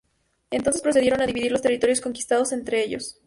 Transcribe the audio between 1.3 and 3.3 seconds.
los territorios conquistados entre ellos.